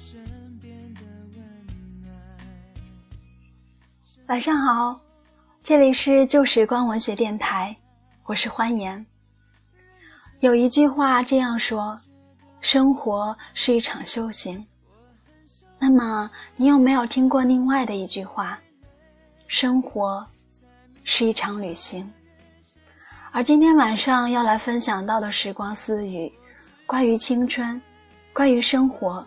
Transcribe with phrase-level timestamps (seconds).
[0.00, 0.18] 身
[0.62, 1.00] 边的
[1.36, 1.44] 温
[2.00, 2.10] 暖
[4.28, 4.98] 晚上好
[5.62, 7.76] 这里是旧时光文学电台
[8.24, 9.04] 我是欢颜。
[10.38, 12.00] 有一句话这样说
[12.62, 14.66] 生活是一场修行。
[15.78, 18.58] 那么你有没有听过另外的一句话？
[19.48, 20.26] 生活
[21.04, 22.10] 是一场旅行。
[23.32, 26.32] 而今天晚上要来分享到的时光私语
[26.86, 27.80] 关于青春
[28.32, 29.26] 关于生活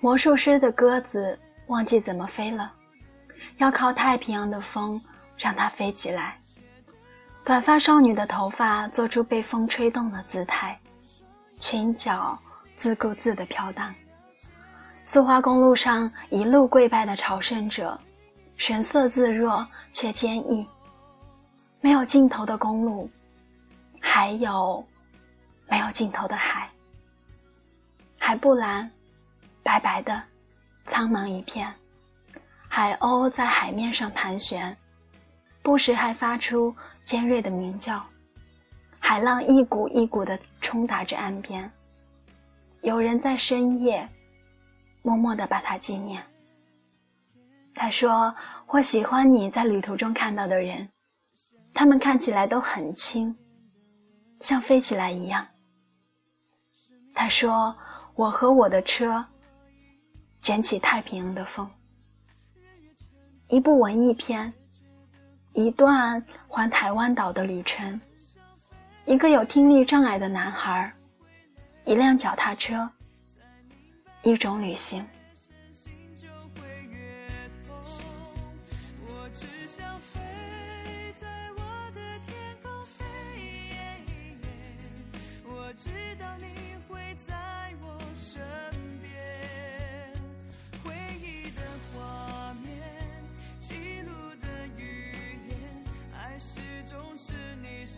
[0.00, 2.72] 魔术师的鸽子忘记怎么飞了。
[3.58, 5.00] 要靠太平洋的风
[5.36, 6.38] 让它飞起来。
[7.44, 10.78] 短发少女的头发做出被风吹动的姿态，
[11.58, 12.38] 裙角
[12.76, 13.94] 自顾自地飘荡。
[15.04, 17.98] 苏花公路上一路跪拜的朝圣者，
[18.56, 20.66] 神色自若却坚毅。
[21.80, 23.08] 没有尽头的公路，
[24.00, 24.84] 还有
[25.68, 26.68] 没有尽头的海。
[28.18, 28.90] 海不蓝，
[29.66, 30.22] 白白的，
[30.86, 31.74] 苍茫一片。
[32.68, 34.76] 海鸥在海面上盘旋，
[35.60, 36.72] 不时还发出
[37.02, 38.00] 尖锐的鸣叫。
[39.00, 41.68] 海浪一股一股的冲打着岸边。
[42.82, 44.08] 有人在深夜，
[45.02, 46.22] 默默的把它纪念。
[47.74, 48.32] 他说
[48.70, 50.88] ：“我喜欢你在旅途中看到的人，
[51.74, 53.36] 他们看起来都很轻，
[54.40, 55.44] 像飞起来一样。”
[57.12, 57.76] 他说
[58.14, 59.26] ：“我和我的车，
[60.46, 61.68] 卷起太平洋的风。”
[63.50, 64.52] 一部文艺片，
[65.54, 68.00] 一段环台湾岛的旅程，
[69.06, 70.92] 一个有听力障碍的男孩，
[71.84, 72.88] 一辆脚踏车，
[74.22, 75.04] 一种旅行。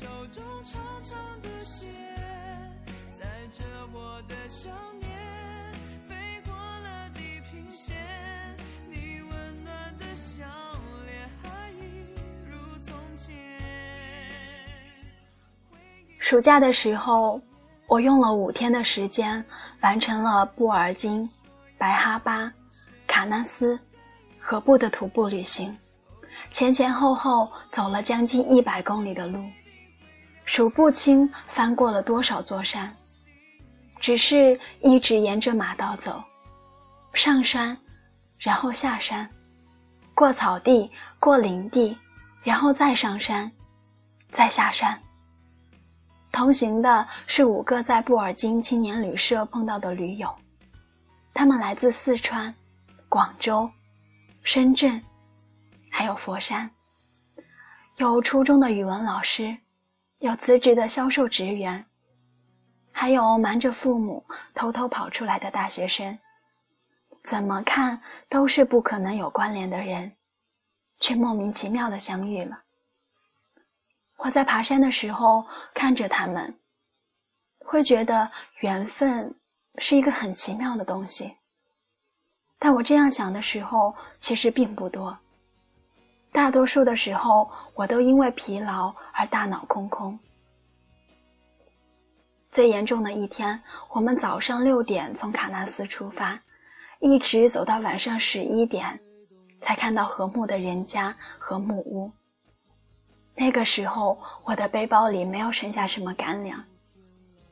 [0.00, 1.88] 手中长长的线
[3.18, 5.10] 载着我的想念
[6.08, 6.14] 飞
[6.46, 7.96] 过了地平线
[8.88, 10.44] 你温暖的笑
[11.04, 12.14] 脸还一
[12.48, 13.34] 如从前
[16.20, 17.40] 暑假的时候
[17.88, 19.44] 我用了五天的时间
[19.80, 21.28] 完成了布尔津
[21.76, 22.52] 白哈巴
[23.08, 23.76] 卡纳斯
[24.38, 25.76] 和布的徒步旅行
[26.52, 29.40] 前前后后走了将近一百公里的路。
[30.48, 32.96] 数不清翻过了多少座山，
[34.00, 36.24] 只是一直沿着马道走，
[37.12, 37.76] 上山，
[38.38, 39.28] 然后下山，
[40.14, 41.94] 过草地，过林地，
[42.42, 43.52] 然后再上山，
[44.30, 44.98] 再下山。
[46.32, 50.34] 同行的是五个在布尔津青年旅社碰到的驴友，
[51.34, 52.52] 他们来自四川、
[53.06, 53.70] 广州、
[54.42, 54.98] 深圳，
[55.90, 56.70] 还有佛山。
[57.98, 59.54] 有初中的语文老师，
[60.18, 61.84] 有辞职的销售职员，
[62.90, 66.18] 还有瞒着父母偷偷跑出来的大学生。
[67.22, 70.16] 怎么看都是不可能有关联的人，
[70.98, 72.62] 却莫名其妙的相遇了。
[74.16, 76.58] 我在爬山的时候看着他们，
[77.60, 79.32] 会觉得缘分
[79.76, 81.36] 是一个很奇妙的东西。
[82.58, 85.16] 但我这样想的时候，其实并不多。
[86.32, 90.18] 大多数的时候，我都因为疲劳而大脑空空。
[92.50, 96.40] 最严重的一天，我们早上六点从卡纳斯出发，
[96.98, 98.98] 一直走到晚上十一点，
[99.60, 102.10] 才看到和睦的人家和木屋。
[103.34, 106.64] 那个时候，我的背包里没有剩下什么干粮，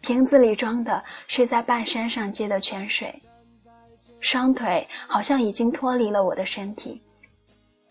[0.00, 3.22] 瓶子里装的是在半山上接的泉水，
[4.20, 7.02] 双腿好像已经脱离了我的身体，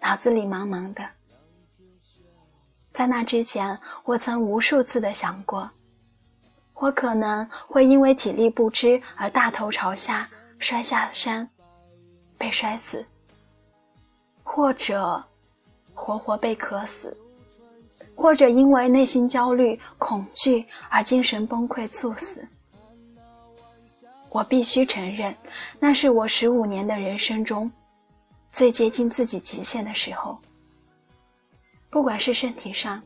[0.08, 1.04] 脑子里茫茫的。
[2.94, 5.70] 在那之前，我曾无数次的想过，
[6.76, 11.46] 我可能会因为体力不支而大头朝下摔下山，
[12.38, 13.06] 被摔死，
[14.44, 15.22] 或者
[15.94, 17.16] 活活被渴死。
[18.16, 22.48] 或者因为内心焦虑、恐惧而精神崩溃猝死。
[24.30, 25.36] 我必须承认，
[25.82, 27.70] 那是我十五年的人生中
[28.58, 30.36] 最接近自己极限的时候，
[31.92, 33.00] 不管是身体上，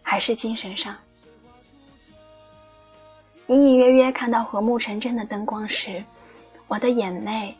[0.00, 0.96] 还是精神上。
[3.48, 6.04] 隐隐约约看到和睦成真的灯光时，
[6.68, 7.52] 我的眼泪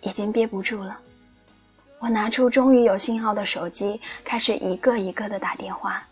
[0.00, 0.96] 已经憋不住了。
[1.98, 6.06] 我拿出终于有信号的手机，开始一个一个的打电话。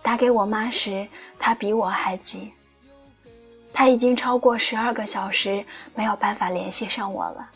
[0.00, 1.06] 打给我妈时，
[1.38, 2.50] 她比我还急。
[3.70, 5.62] 她已经超过十二个小时
[5.94, 7.50] 没有办法联系上我了。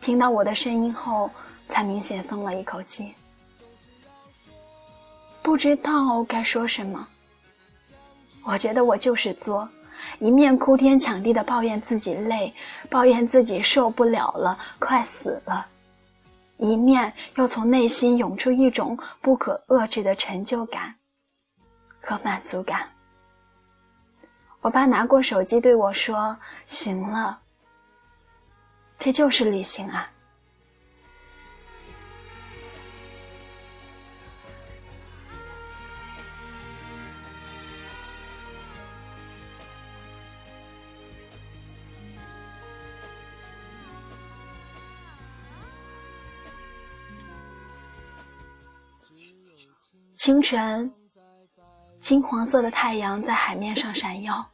[0.00, 1.30] 听到我的声音后，
[1.68, 3.14] 才明显松了一口气。
[5.42, 7.06] 不知道该说什么。
[8.44, 9.68] 我觉得我就是作，
[10.20, 12.54] 一面哭天抢地的抱怨自己累，
[12.88, 15.66] 抱怨自己受不了了，快死了，
[16.58, 20.94] 一面又从内心涌出一种不可遏制的成就感
[22.00, 22.88] 和满足感。
[24.60, 27.40] 我爸拿过手机对我说：“行了，
[28.98, 30.10] 这就是旅行啊。”
[50.16, 50.92] 清晨，
[52.00, 54.50] 金黄色的太阳在海面上闪耀，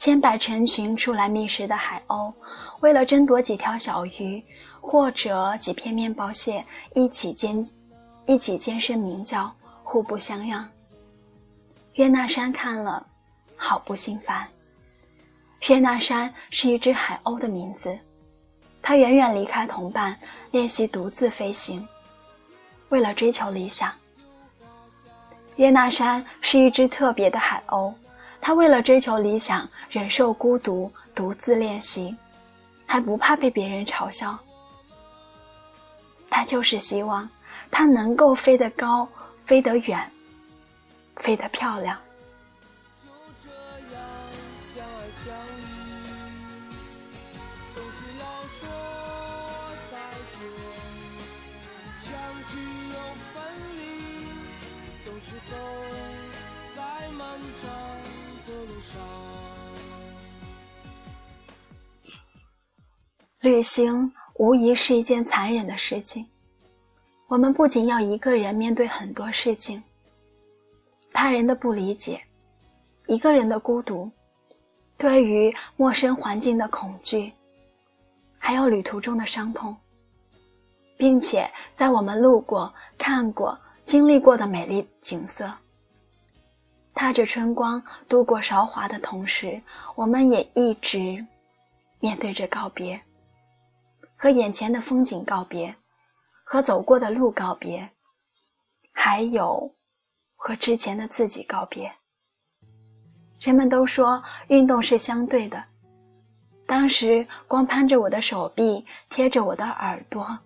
[0.00, 2.32] 千百成群出来觅食的海鸥，
[2.80, 4.42] 为了争夺几条小鱼
[4.80, 6.64] 或者几片面包屑，
[6.94, 7.62] 一起尖，
[8.24, 9.54] 一起尖声鸣叫，
[9.84, 10.66] 互不相让。
[11.96, 13.06] 约纳山看了，
[13.56, 14.48] 好不心烦。
[15.68, 17.98] 约纳山是一只海鸥的名字，
[18.80, 20.18] 它远远离开同伴，
[20.50, 21.86] 练习独自飞行，
[22.88, 23.92] 为了追求理想。
[25.56, 27.92] 约纳山是一只特别的海鸥，
[28.40, 32.16] 他为了追求理想，忍受孤独，独自练习，
[32.86, 34.38] 还不怕被别人嘲笑。
[36.30, 37.28] 他就是希望，
[37.70, 39.06] 他能够飞得高，
[39.44, 40.10] 飞得远，
[41.16, 41.98] 飞得漂亮。
[63.60, 66.24] 旅行无疑是一件残忍的事情。
[67.28, 69.82] 我们不仅要一个人面对很多事情，
[71.12, 72.22] 他人的不理解，
[73.04, 74.10] 一个人的孤独，
[74.96, 77.30] 对于陌生环境的恐惧，
[78.38, 79.76] 还有旅途中的伤痛，
[80.96, 85.52] 并且在我们路过、看过、经历过的美丽景色，
[86.94, 89.60] 踏着春光度过韶华的同时，
[89.94, 91.22] 我们也一直
[91.98, 92.98] 面对着告别。
[94.22, 95.74] 和眼前的风景告别，
[96.44, 97.88] 和走过的路告别，
[98.92, 99.74] 还有
[100.36, 101.90] 和之前的自己告别。
[103.40, 105.64] 人们都说运动是相对的，
[106.66, 110.38] 当时光攀着我的手臂，贴着我的耳朵，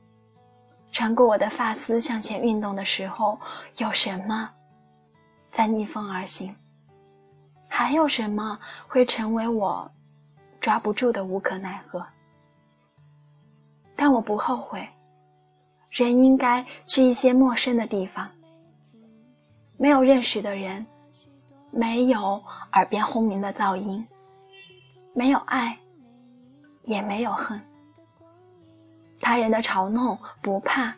[0.93, 3.41] 穿过我的发丝向前运动的时候，
[3.79, 4.49] 有什么
[5.51, 6.55] 在逆风而行？
[7.67, 8.57] 还有什么
[8.87, 9.91] 会成为我
[10.61, 12.07] 抓不住的无可奈何？
[14.05, 14.87] 但我不后悔。
[15.89, 18.31] 人应该去一些陌生的地方，
[19.79, 20.85] 没有认识的人，
[21.71, 22.43] 没有
[22.75, 24.07] 耳边轰鸣的噪音，
[25.15, 25.79] 没有爱，
[26.83, 27.59] 也没有恨。
[29.23, 30.95] 他人的嘲弄不怕，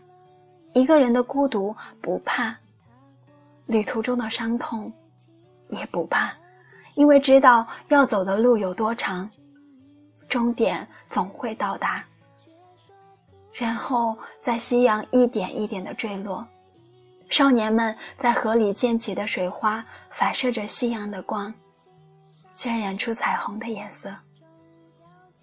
[0.72, 2.56] 一个人的孤独不怕，
[3.66, 4.92] 旅途中的伤痛
[5.68, 6.32] 也不怕，
[6.96, 9.30] 因为知道要走的路有多长，
[10.28, 12.04] 终点总会到达。
[13.58, 16.46] 然后，在夕阳一点一点的坠落，
[17.30, 21.52] 少年们在河里溅起的水花反射着夕阳的光，
[22.54, 24.14] 渲染出彩虹的颜色。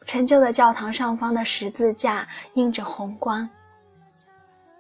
[0.06, 3.50] 陈旧的教堂上方的十字架映着红光，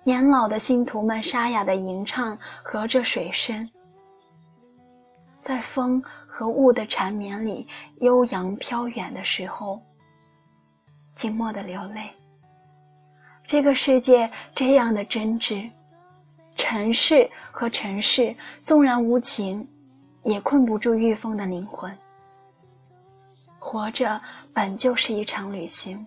[0.03, 3.67] 年老的信徒们沙哑的吟唱，和着水声，
[5.41, 7.67] 在风和雾的缠绵里
[8.01, 9.81] 悠扬飘远的时候，
[11.15, 12.11] 静默的流泪。
[13.53, 15.69] 这个世界这样的真挚，
[16.55, 19.67] 尘世和尘世纵然无情，
[20.23, 21.95] 也困不住御风的灵魂。
[23.59, 24.19] 活着
[24.55, 26.03] 本就是一场旅行，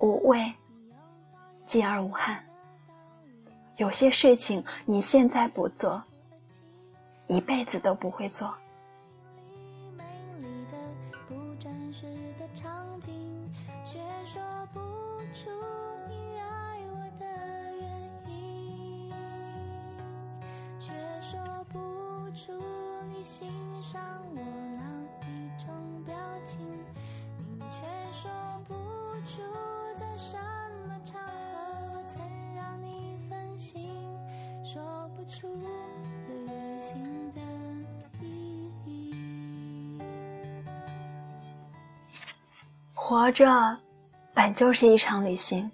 [0.00, 0.52] 无畏，
[1.64, 2.44] 继而无憾。
[3.78, 6.04] 有些事情你现在不做，
[7.26, 8.54] 一辈子都不会做。
[43.12, 43.76] 活着
[44.32, 45.70] 本就是一场旅行，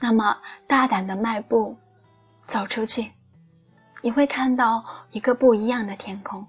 [0.00, 0.34] 那么
[0.66, 1.76] 大胆的迈步，
[2.46, 3.10] 走出去，
[4.00, 6.42] 你会看到一个不一样的天空。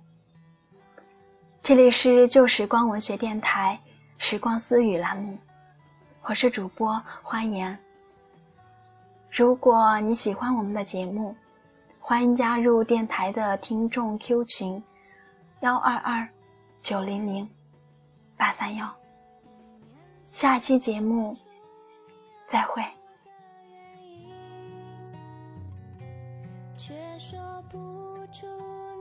[1.61, 3.77] 这里是旧时光文学电台
[4.17, 5.37] 《时光私语》栏目，
[6.21, 7.77] 我是主播欢颜。
[9.29, 11.35] 如果你喜欢我们的节目，
[11.99, 14.81] 欢迎加入电台的听众 Q 群：
[15.59, 16.25] 幺二二
[16.81, 17.45] 九零零
[18.37, 18.98] 八三幺。
[20.31, 21.35] 下期节目
[22.47, 22.83] 再会。
[26.77, 27.77] 却说不
[28.31, 28.45] 出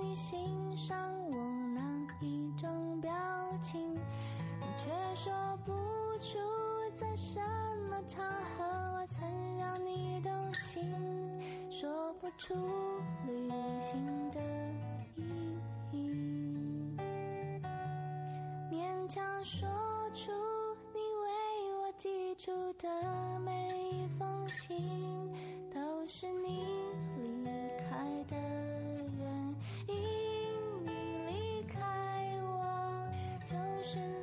[0.02, 0.98] 你欣赏
[1.30, 1.36] 我
[1.74, 1.80] 哪
[2.20, 3.12] 一种表
[3.60, 3.94] 情，
[4.76, 5.32] 却说
[5.64, 5.72] 不
[6.18, 6.38] 出
[6.96, 7.38] 在什
[7.90, 10.82] 么场合我曾让你动心，
[11.70, 12.54] 说不出
[13.26, 14.40] 旅行的
[22.78, 22.88] 的
[23.40, 23.50] 每
[23.90, 24.76] 一封信，
[25.74, 26.64] 都是你
[27.44, 28.36] 离开的
[29.18, 29.54] 原
[29.88, 29.94] 因。
[30.84, 30.90] 你
[31.26, 31.76] 离开
[32.40, 33.10] 我，
[33.46, 34.17] 就是。